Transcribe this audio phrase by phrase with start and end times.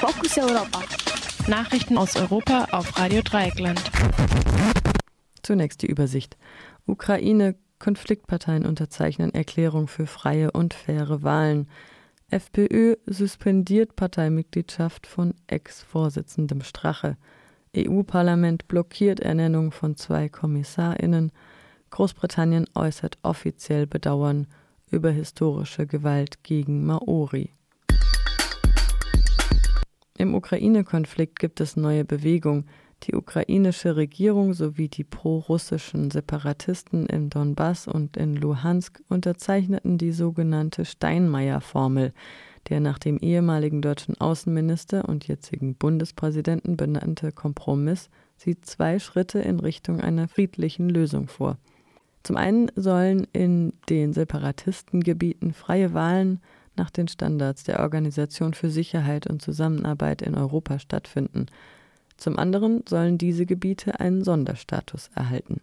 [0.00, 0.82] Fokus Europa.
[1.46, 3.82] Nachrichten aus Europa auf Radio Dreieckland.
[5.42, 6.38] Zunächst die Übersicht.
[6.86, 11.68] Ukraine Konfliktparteien unterzeichnen Erklärung für freie und faire Wahlen.
[12.30, 17.18] FPÖ suspendiert Parteimitgliedschaft von Ex-Vorsitzendem Strache.
[17.76, 21.30] EU-Parlament blockiert Ernennung von zwei Kommissarinnen.
[21.90, 24.46] Großbritannien äußert offiziell Bedauern
[24.90, 27.52] über historische Gewalt gegen Maori.
[30.20, 32.66] Im Ukraine-Konflikt gibt es neue Bewegung.
[33.04, 40.84] Die ukrainische Regierung sowie die pro-russischen Separatisten im Donbass und in Luhansk unterzeichneten die sogenannte
[40.84, 42.12] Steinmeier-Formel,
[42.68, 49.58] der nach dem ehemaligen deutschen Außenminister und jetzigen Bundespräsidenten benannte Kompromiss sieht zwei Schritte in
[49.58, 51.56] Richtung einer friedlichen Lösung vor.
[52.24, 56.40] Zum einen sollen in den Separatistengebieten freie Wahlen
[56.76, 61.46] nach den Standards der Organisation für Sicherheit und Zusammenarbeit in Europa stattfinden.
[62.16, 65.60] Zum anderen sollen diese Gebiete einen Sonderstatus erhalten.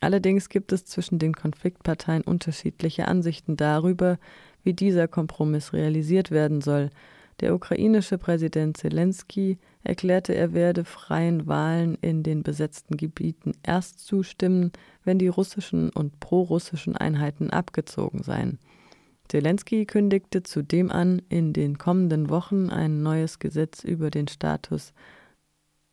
[0.00, 4.18] Allerdings gibt es zwischen den Konfliktparteien unterschiedliche Ansichten darüber,
[4.64, 6.90] wie dieser Kompromiss realisiert werden soll.
[7.40, 14.72] Der ukrainische Präsident Zelensky erklärte, er werde freien Wahlen in den besetzten Gebieten erst zustimmen,
[15.04, 18.58] wenn die russischen und prorussischen Einheiten abgezogen seien.
[19.32, 24.92] Zelensky kündigte zudem an, in den kommenden Wochen ein neues Gesetz über den Status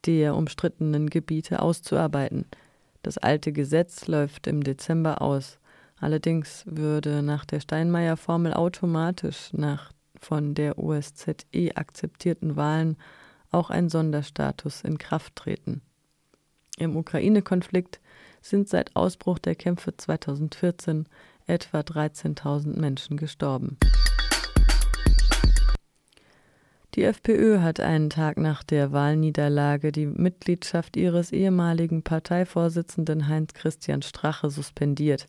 [0.06, 2.44] der umstrittenen Gebiete auszuarbeiten.
[3.02, 5.58] Das alte Gesetz läuft im Dezember aus.
[6.02, 12.98] Allerdings würde nach der Steinmeier-Formel automatisch nach von der OSZE akzeptierten Wahlen
[13.52, 15.82] auch ein Sonderstatus in Kraft treten.
[16.78, 18.02] Im Ukraine-Konflikt
[18.42, 21.08] sind seit Ausbruch der Kämpfe 2014
[21.50, 23.78] etwa 13.000 Menschen gestorben.
[26.96, 34.02] Die FPÖ hat einen Tag nach der Wahlniederlage die Mitgliedschaft ihres ehemaligen Parteivorsitzenden Heinz Christian
[34.02, 35.28] Strache suspendiert.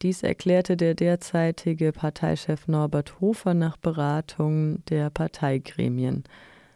[0.00, 6.24] Dies erklärte der derzeitige Parteichef Norbert Hofer nach Beratungen der Parteigremien.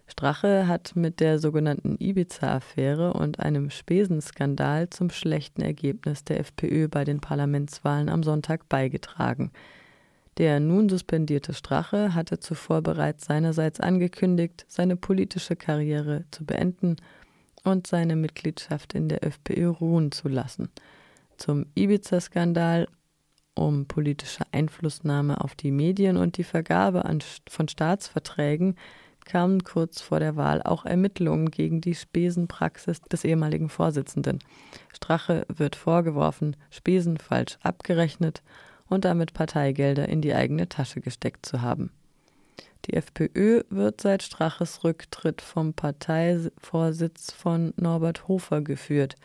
[0.08, 7.04] Strache hat mit der sogenannten Ibiza-Affäre und einem Spesenskandal zum schlechten Ergebnis der FPÖ bei
[7.04, 9.50] den Parlamentswahlen am Sonntag beigetragen.
[10.38, 16.96] Der nun suspendierte Strache hatte zuvor bereits seinerseits angekündigt, seine politische Karriere zu beenden
[17.64, 20.68] und seine Mitgliedschaft in der FPÖ ruhen zu lassen.
[21.36, 22.86] Zum Ibiza-Skandal
[23.54, 27.02] um politische Einflussnahme auf die Medien und die Vergabe
[27.48, 28.76] von Staatsverträgen
[29.26, 34.38] kamen kurz vor der Wahl auch Ermittlungen gegen die Spesenpraxis des ehemaligen Vorsitzenden.
[34.94, 38.42] Strache wird vorgeworfen, Spesen falsch abgerechnet
[38.88, 41.90] und damit Parteigelder in die eigene Tasche gesteckt zu haben.
[42.86, 49.16] Die FPÖ wird seit Straches Rücktritt vom Parteivorsitz von Norbert Hofer geführt.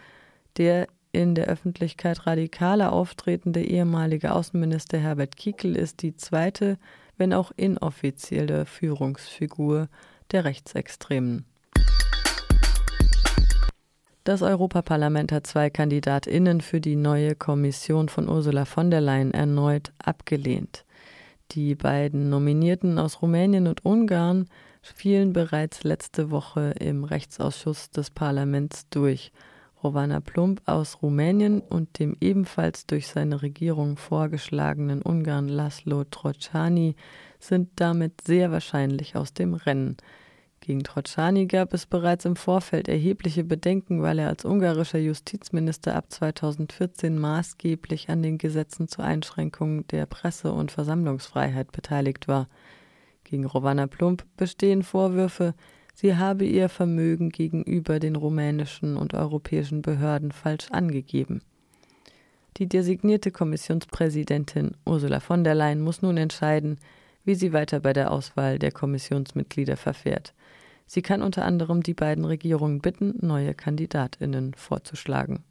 [0.58, 6.78] Der in der Öffentlichkeit radikaler auftretende ehemalige Außenminister Herbert Kickel ist die zweite
[7.22, 9.90] wenn auch inoffizielle Führungsfigur
[10.32, 11.46] der Rechtsextremen.
[14.24, 19.94] Das Europaparlament hat zwei Kandidatinnen für die neue Kommission von Ursula von der Leyen erneut
[20.04, 20.84] abgelehnt.
[21.52, 24.48] Die beiden Nominierten aus Rumänien und Ungarn
[24.82, 29.32] fielen bereits letzte Woche im Rechtsausschuss des Parlaments durch.
[29.84, 36.96] Rovana Plump aus Rumänien und dem ebenfalls durch seine Regierung vorgeschlagenen Ungarn Laszlo Trocani
[37.40, 39.98] sind damit sehr wahrscheinlich aus dem Rennen.
[40.60, 46.12] Gegen Trocani gab es bereits im Vorfeld erhebliche Bedenken, weil er als ungarischer Justizminister ab
[46.12, 52.48] 2014 maßgeblich an den Gesetzen zur Einschränkung der Presse- und Versammlungsfreiheit beteiligt war.
[53.24, 55.56] Gegen Rovana Plump bestehen Vorwürfe,
[55.94, 61.42] sie habe ihr Vermögen gegenüber den rumänischen und europäischen Behörden falsch angegeben.
[62.58, 66.78] Die designierte Kommissionspräsidentin Ursula von der Leyen muss nun entscheiden,
[67.24, 70.34] wie sie weiter bei der Auswahl der Kommissionsmitglieder verfährt.
[70.86, 75.44] Sie kann unter anderem die beiden Regierungen bitten, neue Kandidatinnen vorzuschlagen.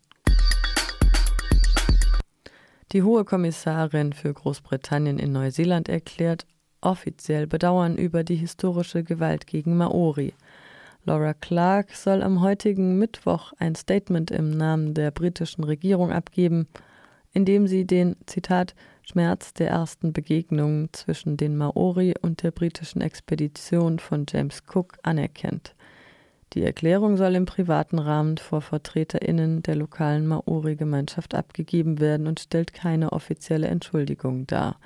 [2.93, 6.44] Die hohe Kommissarin für Großbritannien in Neuseeland erklärt
[6.81, 10.35] offiziell Bedauern über die historische Gewalt gegen Maori.
[11.05, 16.69] Laura Clark soll am heutigen Mittwoch ein Statement im Namen der britischen Regierung abgeben,
[17.32, 23.00] in dem sie den Zitat Schmerz der ersten Begegnung zwischen den Maori und der britischen
[23.00, 25.75] Expedition von James Cook anerkennt.
[26.53, 32.75] Die Erklärung soll im privaten Rahmen vor VertreterInnen der lokalen Maori-Gemeinschaft abgegeben werden und stellt
[32.75, 34.77] keine offizielle Entschuldigung dar.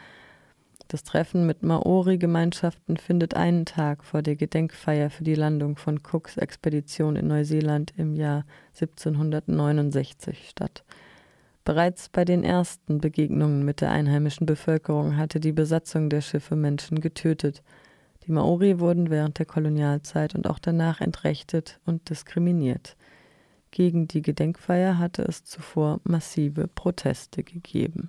[0.88, 6.36] Das Treffen mit Maori-Gemeinschaften findet einen Tag vor der Gedenkfeier für die Landung von Cooks
[6.36, 8.44] Expedition in Neuseeland im Jahr
[8.75, 10.84] 1769 statt.
[11.64, 17.00] Bereits bei den ersten Begegnungen mit der einheimischen Bevölkerung hatte die Besatzung der Schiffe Menschen
[17.00, 17.62] getötet.
[18.26, 22.96] Die Maori wurden während der Kolonialzeit und auch danach entrechtet und diskriminiert.
[23.70, 28.02] Gegen die Gedenkfeier hatte es zuvor massive Proteste gegeben.